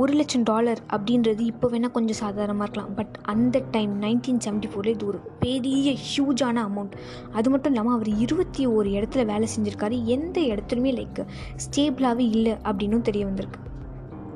ஒரு 0.00 0.12
லட்சம் 0.12 0.42
டாலர் 0.42 0.80
அப்படின்றது 0.90 1.40
இப்போ 1.40 1.68
வேணால் 1.68 1.94
கொஞ்சம் 1.96 2.18
சாதாரணமாக 2.20 2.66
இருக்கலாம். 2.66 2.94
பட் 2.94 3.14
அந்த 3.22 3.62
டைம் 3.70 4.02
நைன்டீன் 4.02 4.40
செவன்ட்டி 4.44 4.70
ஃபோரில் 4.72 4.94
இது 4.96 5.06
ஒரு 5.06 5.20
பெரிய 5.38 5.96
ஹியூஜான 6.06 6.62
அமௌண்ட் 6.68 6.94
அது 7.32 7.50
மட்டும் 7.50 7.72
இல்லாமல் 7.72 7.94
அவர் 7.94 8.10
இருபத்தி 8.18 8.66
ஒரு 8.66 8.90
இடத்துல 8.90 9.24
வேலை 9.24 9.48
செஞ்சுருக்காரு. 9.56 9.98
எந்த 10.04 10.40
இடத்துலையுமே 10.40 10.94
லைக் 11.00 11.20
ஸ்டேபிளாகவே 11.64 12.26
இல்லை 12.36 12.52
அப்படின்னும் 12.52 13.06
தெரிய 13.10 13.24
வந்திருக்கு. 13.26 13.60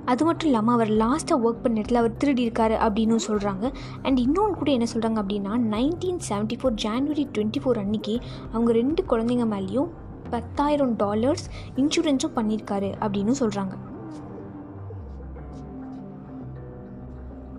அது 0.05 0.25
மட்டும் 0.25 0.49
இல்லாமல் 0.49 0.75
அவர் 0.75 0.91
லாஸ்ட்டாக 1.03 1.45
ஒர்க் 1.45 1.63
பண்ண 1.63 1.81
இடத்துல 1.81 2.01
அவர் 2.03 2.17
திருடி 2.17 2.43
இருக்காரு 2.49 2.75
அப்படின்னு 2.87 3.17
சொல்கிறாங்க 3.29 3.65
அண்ட் 4.03 4.19
இன்னொன்று 4.19 4.59
கூட 4.59 4.71
என்ன 4.71 4.87
சொல்கிறாங்க 4.93 5.19
அப்படின்னா 5.23 5.53
nineteen 5.75 6.21
seventy 6.29 6.59
four 6.61 6.77
January 6.85 7.25
twenty 7.35 7.63
four 7.65 7.79
அன்னைக்கு 7.79 8.15
அவங்க 8.53 8.73
ரெண்டு 8.73 9.05
குழந்தைங்க 9.09 9.47
மேலேயும் 9.55 9.91
பத்தாயிரம் 10.31 10.97
டாலர்ஸ் 10.97 11.47
இன்சூரன்ஸும் 11.77 12.37
பண்ணியிருக்காரு 12.37 12.91
அப்படின்னு 13.01 13.35
சொல்கிறாங்க 13.41 13.77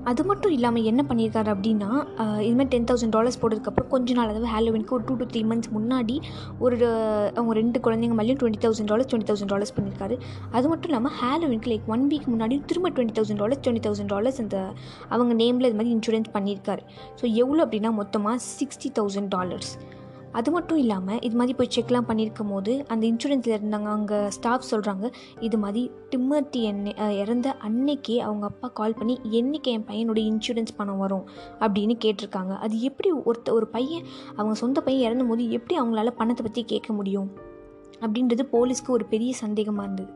அது 0.07 0.21
மட்டும் 0.23 0.53
இல்லாமல் 0.55 0.85
என்ன 0.89 1.01
பண்ணியிருக்காரு 1.07 1.49
அப்படின்னா 1.53 1.87
இதுமாதிரி 1.87 2.45
இது 2.45 2.55
மாதிரி 2.57 2.71
டென் 2.73 2.87
தௌசண்ட் 2.89 3.13
டாலர்ஸ் 3.15 3.39
போட்டதுக்கப்புறம் 3.41 3.89
கொஞ்ச 3.89 4.13
நாள் 4.13 4.29
அதாவது 4.29 4.49
ஹாலோவினுக்கு 4.53 4.93
ஒரு 4.93 5.03
டூ 5.07 5.15
டு 5.15 5.25
த்ரீ 5.31 5.41
மந்த்ஸ் 5.43 5.71
முன்னாடி 5.73 6.15
ஒரு 6.59 6.77
அவங்க 7.33 7.53
ரெண்டு 7.53 7.79
குழந்தைங்க 7.85 8.17
மேலேயும் 8.19 8.39
twenty 8.41 8.61
thousand 8.65 8.91
dollars 8.91 9.09
twenty 9.09 9.29
thousand 9.31 9.53
dollars 9.53 9.75
பண்ணியிருக்காரு 9.75 10.17
அது 10.51 10.65
மட்டும் 10.67 10.91
இல்லாமல் 10.91 11.15
ஹாலோவினுக்கு 11.19 11.71
லைக் 11.73 11.89
ஒன் 11.89 12.05
வீக் 12.13 12.29
முன்னாடி 12.29 12.57
திரும்ப 12.65 12.91
twenty 12.91 13.17
thousand 13.19 13.41
dollars 13.43 13.61
twenty 13.61 13.85
thousand 13.87 14.13
dollars 14.15 14.39
அந்த 14.39 14.57
அவங்க 15.09 15.35
நேமில் 15.43 15.69
இது 15.69 15.79
மாதிரி 15.81 15.95
இன்சூரன்ஸ் 15.97 16.31
பண்ணியிருக்காரு 16.33 16.83
ஸோ 17.21 17.25
எவ்வளோ 17.43 17.61
அப்படின்னா 17.65 17.93
மொத்தமாக 17.93 18.37
சிக்ஸ்டி 18.51 18.91
தௌசண்ட் 18.99 19.31
டாலர்ஸ் 19.31 19.71
அது 20.37 20.49
மட்டும் 20.51 20.79
இல்லாமல் 20.81 21.19
இது 21.19 21.35
மாதிரி 21.35 21.53
போய் 21.57 21.71
செக்லாம் 21.75 22.07
பண்ணியிருக்கும் 22.09 22.51
போது 22.53 22.71
அந்த 22.87 23.03
இன்சூரன்ஸில் 23.07 23.55
இருந்தாங்க 23.57 23.89
அங்கே 23.95 24.17
ஸ்டாஃப் 24.29 24.67
சொல்கிறாங்க 24.71 25.05
இது 25.39 25.57
மாதிரி 25.57 25.81
டிம்மர்ட்டி 26.11 26.61
என்னை 26.61 26.91
இறந்த 27.21 27.47
அன்னைக்கே 27.67 28.17
அவங்க 28.17 28.45
அப்பா 28.45 28.67
கால் 28.79 28.97
பண்ணி 28.99 29.15
என்னைக்கு 29.31 29.71
என் 29.75 29.87
பையனோட 29.89 30.19
இன்சூரன்ஸ் 30.31 30.75
பணம் 30.75 30.97
வரும்? 30.97 31.25
அப்படின்னு 31.59 31.95
கேட்டிருக்காங்க. 32.05 32.53
அது 32.65 32.81
எப்படி 32.81 33.11
ஒருத்த 33.29 33.51
ஒரு 33.51 33.67
பையன் 33.67 34.05
அவங்க 34.35 34.55
சொந்த 34.63 34.81
பையன் 34.81 35.05
இறந்தும் 35.07 35.27
போது 35.27 35.45
எப்படி 35.49 35.77
அவங்களால 35.79 36.13
பணத்தை 36.19 36.43
பற்றி 36.45 36.63
கேட்க 36.63 36.91
முடியும்? 36.93 37.29
அப்படின்றது 38.01 38.45
போலீஸ்க்கு 38.55 38.95
ஒரு 38.97 39.05
பெரிய 39.05 39.33
சந்தேகமாக 39.43 39.87
இருந்தது. 39.87 40.11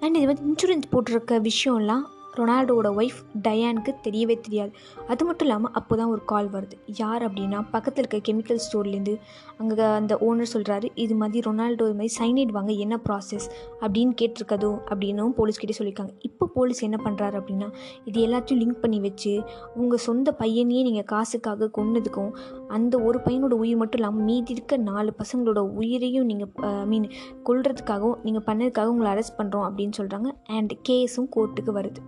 அண்ட் 0.00 0.16
இது 0.16 0.26
வந்து 0.26 0.46
இன்சூரன்ஸ் 0.50 0.88
போட்டிருக்க 0.92 1.40
விஷயம்லாம் 1.50 2.06
ரொனால்டோவோட 2.38 2.88
ஒய்ஃப் 3.00 3.20
டயானுக்கு 3.46 3.92
தெரியவே 4.06 4.36
தெரியாது. 4.46 4.72
அது 5.12 5.22
மட்டும் 5.28 5.46
இல்லாமல் 5.46 5.72
அப்போ 5.78 5.94
தான் 6.00 6.10
ஒரு 6.14 6.22
கால் 6.32 6.48
வருது. 6.54 6.76
யார் 7.00 7.22
அப்படின்னா 7.28 7.60
பக்கத்தில் 7.74 8.02
இருக்க 8.04 8.18
கெமிக்கல் 8.28 8.60
ஸ்டோர்லேருந்து 8.66 9.14
அங்கே 9.60 9.86
அந்த 10.00 10.14
ஓனர் 10.26 10.52
சொல்கிறாரு 10.54 10.88
இது 11.04 11.14
மாதிரி 11.20 11.40
ரொனால்டோ 11.48 11.86
இது 11.90 11.96
மாதிரி 12.00 12.14
சைனைட் 12.18 12.52
வாங்க 12.56 12.72
என்ன 12.84 12.98
ப்ராசஸ் 13.06 13.46
அப்படின்னு 13.82 14.14
கேட்டிருக்கதோ 14.22 14.72
அப்படின்னும் 14.90 15.34
போலீஸ்கிட்டே 15.38 15.76
சொல்லியிருக்காங்க. 15.78 16.14
இப்போ 16.28 16.46
போலீஸ் 16.56 16.82
என்ன 16.88 17.00
பண்ணுறாரு 17.06 17.36
அப்படின்னா 17.40 17.70
இது 18.10 18.18
எல்லாத்தையும் 18.26 18.60
லிங்க் 18.62 18.82
பண்ணி 18.84 19.00
வச்சு 19.06 19.32
உங்கள் 19.80 20.04
சொந்த 20.08 20.36
பையனையே 20.42 20.82
நீங்கள் 20.88 21.08
காசுக்காக 21.14 21.70
கொன்னதுக்கும் 21.78 22.32
அந்த 22.76 22.94
ஒரு 23.08 23.20
பையனோட 23.26 23.56
உயிர் 23.62 23.80
மட்டும் 23.82 24.00
இல்லாமல் 24.02 24.26
மீதி 24.30 24.52
இருக்க 24.56 24.76
நாலு 24.90 25.12
பசங்களோட 25.22 25.60
உயிரையும் 25.80 26.28
நீங்கள் 26.32 26.52
ஐ 26.84 26.86
மீன் 26.92 27.08
கொள்றதுக்காகவும் 27.48 28.20
நீங்கள் 28.28 28.46
பண்ணதுக்காக 28.50 28.94
உங்களை 28.94 29.10
அரெஸ்ட் 29.14 29.38
பண்ணுறோம் 29.40 29.66
அப்படின்னு 29.68 29.98
சொல்கிறாங்க 30.00 30.30
அண்ட் 30.58 30.74
கேஸும் 30.88 31.28
கோர்ட்டுக்கு 31.36 31.72
வருது. 31.80 32.00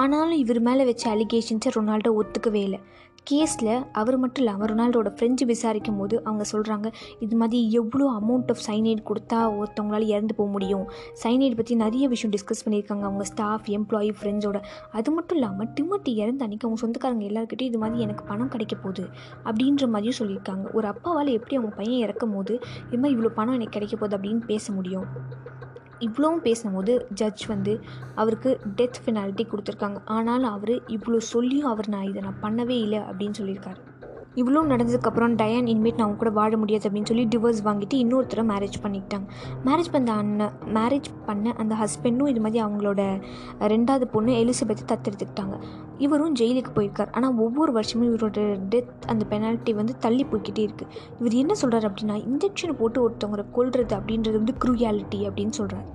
ஆனாலும் 0.00 0.40
இவர் 0.42 0.60
மேலே 0.66 0.82
வச்ச 0.88 1.04
அலிகேஷன்ஸை 1.14 1.70
ரொனால்டோ 1.74 2.10
ஒத்துக்கவே 2.20 2.60
இல்லை. 2.66 2.78
கேஸில் 3.30 3.68
அவர் 4.00 4.16
மட்டும் 4.22 4.42
இல்லாமல் 4.42 4.68
ரொனால்டோட 4.70 5.08
ஃப்ரெஞ்சு 5.16 5.44
விசாரிக்கும் 5.50 5.98
போது 6.00 6.14
அவங்க 6.24 6.44
சொல்கிறாங்க 6.52 6.88
இது 7.24 7.34
மாதிரி 7.40 7.58
எவ்வளோ 7.80 8.06
அமௌண்ட் 8.20 8.50
ஆஃப் 8.52 8.62
சைனைட் 8.68 9.02
கொடுத்தா 9.10 9.38
ஒருத்தவங்களால 9.58 10.08
இறந்து 10.14 10.34
போக 10.38 10.48
முடியும்? 10.54 10.86
சைனைட் 11.22 11.58
பற்றி 11.60 11.74
நிறைய 11.84 12.06
விஷயம் 12.14 12.32
டிஸ்கஸ் 12.36 12.64
பண்ணியிருக்காங்க 12.64 13.04
அவங்க 13.08 13.26
ஸ்டாஃப் 13.32 13.68
எம்ப்ளாயி 13.78 14.10
ஃப்ரெண்ட்ஸோட 14.20 14.60
அது 15.00 15.12
மட்டும் 15.16 15.38
இல்லாமல் 15.40 15.70
டிமட்டி 15.78 16.14
இறந்த 16.22 16.42
அன்றைக்கி 16.46 16.66
அவங்க 16.68 16.82
சொந்தக்காரங்க 16.84 17.26
எல்லாருக்கிட்டையும் 17.30 17.72
இது 17.72 17.82
மாதிரி 17.84 18.06
எனக்கு 18.06 18.24
பணம் 18.32 18.52
கிடைக்க 18.54 18.76
போகுது 18.76 19.04
அப்படின்ற 19.48 19.86
மாதிரியும் 19.94 20.20
சொல்லியிருக்காங்க. 20.22 20.66
ஒரு 20.78 20.88
அப்பாவால் 20.94 21.36
எப்படி 21.38 21.56
அவங்க 21.60 21.74
பையன் 21.80 22.02
இறக்கும் 22.06 22.34
போது 22.36 22.54
இது 22.88 23.00
மாதிரி 23.02 23.16
இவ்வளோ 23.18 23.32
பணம் 23.40 23.58
எனக்கு 23.58 23.76
கிடைக்க 23.78 23.96
போகுது 23.96 24.18
அப்படின்னு 24.18 24.44
பேச 24.52 24.72
முடியும்? 24.78 25.06
இவ்வளோவும் 26.06 26.46
பேசும்போது 26.48 26.92
ஜட்ஜ் 27.20 27.44
வந்து 27.46 27.74
அவருக்கு 28.14 28.50
டெத் 28.76 29.02
பெனால்ட்டி 29.06 29.46
கொடுத்துருக்காங்க. 29.46 30.00
ஆனாலும் 30.16 30.52
அவர் 30.56 30.74
இவ்வளோ 30.96 31.22
சொல்லியும் 31.32 31.70
அவர் 31.74 31.88
நான் 31.94 32.10
இதை 32.10 32.22
நான் 32.22 32.42
பண்ணவே 32.42 32.76
இல்லை 32.84 33.00
அப்படின்னு 33.10 33.38
சொல்லியிருக்காரு. 33.40 33.82
இவ்வளோ 34.40 34.60
நடந்ததுக்கப்புறம் 34.72 35.32
டயன் 35.40 35.66
இனிமேட் 35.72 35.98
நான் 35.98 36.04
அவங்க 36.06 36.20
கூட 36.20 36.30
வாழ 36.38 36.56
முடியாது 36.60 36.86
அப்படின்னு 36.88 37.10
சொல்லி 37.10 37.24
டிவோர்ஸ் 37.32 37.60
வாங்கிட்டு 37.66 37.96
இன்னொருத்தரை 38.02 38.44
மேரேஜ் 38.50 38.78
பண்ணிக்கிட்டாங்க. 38.84 39.26
மேரேஜ் 39.66 39.90
பண்ண 39.94 40.12
அண்ணன் 40.22 40.54
மேரேஜ் 40.78 41.10
பண்ண 41.26 41.54
அந்த 41.62 41.74
ஹஸ்பண்டும் 41.82 42.30
இது 42.32 42.40
மாதிரி 42.40 42.60
அவங்களோட 42.66 43.00
ரெண்டாவது 43.74 44.08
பொண்ணு 44.14 44.32
எலிசபெத்தை 44.42 44.86
தத்தெடுத்துக்கிட்டாங்க. 44.92 45.58
இவரும் 45.98 46.36
ஜெயிலுக்கு 46.42 46.72
போயிருக்கார். 46.78 47.12
ஆனால் 47.16 47.38
ஒவ்வொரு 47.46 47.72
வருஷமும் 47.72 48.10
இவரோட 48.12 48.40
டெத் 48.74 48.92
அந்த 49.14 49.24
பெனால்ட்டி 49.32 49.74
வந்து 49.80 49.96
தள்ளி 50.06 50.26
போய்கிட்டே 50.32 50.64
இருக்குது 50.68 50.90
இவர் 51.20 51.40
என்ன 51.44 51.54
சொல்கிறார் 51.54 51.88
அப்படின்னா 51.90 52.18
இன்ஜெக்ஷன் 52.30 52.78
போட்டு 52.82 53.00
ஒருத்தவங்களை 53.08 53.46
கொல்றது 53.58 53.94
அப்படின்றது 53.98 54.38
வந்து 54.42 54.56
க்ரூயாலிட்டி 54.64 55.20
அப்படின்னு 55.30 55.56
சொல்கிறார் 55.60 55.88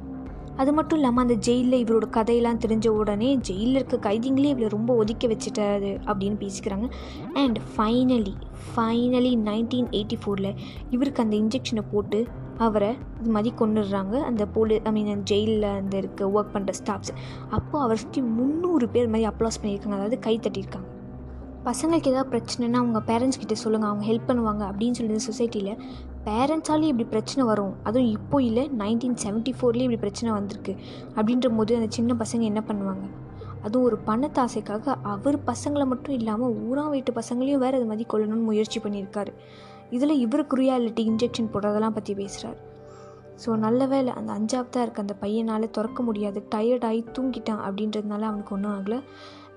அது 0.61 0.71
மட்டும் 0.73 0.99
இல்லாமல் 0.99 1.23
அந்த 1.25 1.35
ஜெயிலில் 1.47 1.81
இவரோட 1.83 2.05
கதையெல்லாம் 2.09 2.59
தெரிஞ்ச 2.65 2.87
உடனே 2.87 3.29
ஜெயிலில் 3.49 3.79
இருக்க 3.79 3.97
கைதிங்களே 4.09 4.51
இவளை 4.53 4.67
ரொம்ப 4.67 4.93
ஒதுக்க 4.95 5.27
வச்சுட்டாரு 5.27 5.91
அப்படின்னு 6.09 6.37
பேசிக்கிறாங்க. 6.43 6.87
And 7.33 7.59
finally 7.73 8.35
finally 8.67 9.33
nineteen 9.49 9.89
eighty 9.99 10.19
ஃபோரில் 10.23 10.51
இவருக்கு 10.89 11.23
அந்த 11.23 11.35
இன்ஜெக்ஷனை 11.37 11.85
போட்டு 11.93 12.21
அவரை 12.65 12.91
இது 13.21 13.31
மாதிரி 13.31 13.55
கொண்டுடுறாங்க 13.59 14.15
அந்த 14.29 14.43
போலி 14.45 14.81
ஐ 14.83 14.91
மீன் 14.91 15.23
ஜெயிலில் 15.23 15.67
அந்த 15.79 15.97
இருக்க 15.97 16.29
ஒர்க் 16.37 16.53
பண்ணுற 16.53 16.73
ஸ்டாஃப்ஸ் 16.81 17.13
அப்போது 17.49 17.83
அவரை 17.83 17.97
சுற்றி 18.03 18.21
முந்நூறு 18.37 18.87
பேர் 18.89 19.11
மாதிரி 19.15 19.29
அப்ளாஸ் 19.31 19.59
பண்ணியிருக்காங்க. 19.63 19.97
அதாவது 19.99 20.19
கை 20.19 20.39
தட்டியிருக்காங்க. 20.39 20.89
பசங்களுக்கு 21.67 22.11
ஏதாவது 22.11 22.31
பிரச்சனைனா 22.33 22.77
அவங்க 22.81 22.99
பேரண்ட்ஸ் 23.09 23.39
கிட்டே 23.41 23.55
சொல்லுங்கள் 23.61 23.89
அவங்க 23.89 24.03
ஹெல்ப் 24.09 24.27
பண்ணுவாங்க 24.29 24.63
அப்படின்னு 24.71 24.97
சொல்லி 24.99 25.21
சொசைட்டியில் 25.29 25.79
பேரண்ட்ஸாலே 26.27 26.89
இப்படி 26.91 27.05
பிரச்சனை 27.13 27.43
வரும். 27.49 27.73
அதுவும் 27.87 28.11
இப்போ 28.17 28.37
இல்லை 28.47 28.63
நைன்டீன் 28.81 29.17
செவன்ட்டி 29.23 29.51
ஃபோர்லேயே 29.57 29.85
இப்படி 29.87 30.01
பிரச்சனை 30.05 30.29
வந்திருக்கு. 30.37 30.73
அப்படின்ற 31.17 31.49
போது 31.57 31.77
அந்த 31.79 31.89
சின்ன 31.97 32.15
பசங்க 32.23 32.43
என்ன 32.51 32.61
பண்ணுவாங்க? 32.69 33.05
அதுவும் 33.65 33.85
ஒரு 33.89 33.97
பணத்தாசைக்காக 34.09 34.95
அவர் 35.13 35.37
பசங்களை 35.49 35.85
மட்டும் 35.91 36.15
இல்லாமல் 36.19 36.55
ஊரா 36.67 36.85
வீட்டு 36.93 37.13
பசங்களையும் 37.19 37.63
வேறு 37.63 37.77
அது 37.79 37.89
மாதிரி 37.91 38.05
கொள்ளணும்னு 38.13 38.47
முயற்சி 38.49 38.79
பண்ணியிருக்காரு. 38.85 39.33
இதில் 39.97 40.21
இவருக்குரியாலிட்டி 40.25 41.03
இன்ஜெக்ஷன் 41.11 41.51
போடுறதெல்லாம் 41.53 41.97
பற்றி 41.97 42.13
பேசுகிறார் 42.21 42.59
ஸோ 43.41 43.49
நல்ல 43.63 43.81
வேலை 43.91 44.11
அந்த 44.19 44.29
அஞ்சாவதாக 44.37 44.83
இருக்க 44.85 45.03
அந்த 45.05 45.15
பையனால் 45.23 45.73
திறக்க 45.75 45.99
முடியாது. 46.07 46.39
டயர்டாகி 46.53 47.01
தூங்கிட்டான் 47.15 47.61
அப்படின்றதுனால 47.65 48.25
அவனுக்கு 48.29 48.55
ஒன்றும் 48.55 48.73
ஆகலை. 48.77 48.99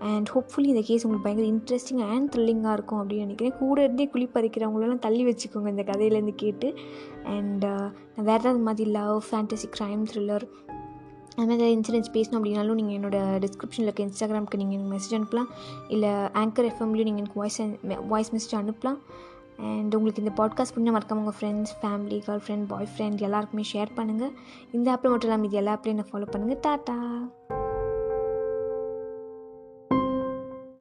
அண்ட் 0.09 0.29
ஹோப்ஃபுல்லி 0.35 0.69
இந்த 0.73 0.83
கேஸ் 0.89 1.05
உங்களுக்கு 1.07 1.27
பயங்கர 1.27 1.47
இன்ட்ரெஸ்டிங் 1.55 2.03
அண்ட் 2.13 2.29
த்ரில்லிங்காக 2.35 2.75
இருக்கும் 2.77 3.01
அப்படின்னு 3.01 3.27
நினைக்கிறேன். 3.27 3.57
கூட 3.63 3.79
இருந்தே 3.87 4.07
குளிப்பறிக்கிறவங்களெல்லாம் 4.15 5.05
தள்ளி 5.07 5.25
வச்சுக்கோங்க 5.29 5.71
இந்த 5.75 5.85
கதையிலேருந்து 5.91 6.35
கேட்டு. 6.45 6.69
அண்ட் 7.37 7.65
uh, 7.73 7.87
நான் 8.15 8.29
வேறு 8.31 8.43
ஏதாவது 8.43 8.67
மாதிரி 8.69 8.87
லவ் 8.99 9.19
ஃபேண்டசி 9.29 9.69
க்ரைம் 9.77 10.05
த்ரில்லர் 10.13 10.47
அது 11.31 11.49
மாதிரி 11.49 11.59
ஏதாவது 11.59 11.75
இன்சிடென்ட்ஸ் 11.77 12.15
பேசணும் 12.17 12.39
அப்படின்னாலும் 12.39 12.79
நீங்கள் 12.81 12.97
என்னோடய 12.99 13.37
டிஸ்கிரிப்ஷனில் 13.45 13.89
இருக்க 13.89 14.07
இன்ஸ்டாகிராமுக்கு 14.07 14.61
நீங்கள் 14.63 14.77
எனக்கு 14.79 14.95
மெசேஜ் 14.95 15.17
அனுப்பலாம். 15.19 15.51
இல்லை 15.95 16.11
ஆங்கர் 16.43 16.69
எஃப்எம்லேயும் 16.71 17.09
நீங்கள் 17.11 17.25
எனக்கு 17.25 17.41
வாய்ஸ் 17.43 17.61
வாய்ஸ் 18.13 18.33
மெசேஜ் 18.37 18.57
அனுப்பலாம். 18.63 18.99
அண்ட் 19.71 19.95
உங்களுக்கு 19.97 20.23
இந்த 20.25 20.35
பாட்காஸ்ட் 20.43 20.77
பண்ணி 20.77 20.93
மறக்காம 20.97 21.23
உங்கள் 21.25 21.39
ஃப்ரெண்ட்ஸ் 21.39 21.75
ஃபேமிலி 21.81 22.21
கேர்ள் 22.27 22.45
ஃப்ரெண்ட் 22.45 22.69
பாய் 22.73 22.93
ஃப்ரெண்ட் 22.95 23.27
எல்லாருக்குமே 23.29 23.67
ஷேர் 23.73 23.97
பண்ணுங்கள் 23.99 24.37
இந்த 24.79 24.87
ஆப்பில் 24.95 25.13
மட்டும் 25.15 25.31
இல்லாமல் 25.31 25.51
இது 25.51 25.61
எல்லா 25.63 25.75
ஆப்லையும் 25.77 25.99
என்ன 25.99 26.09
ஃபாலோ 26.13 26.31
பண்ணுங்கள் 26.35 26.65
டாட்டா 26.69 26.97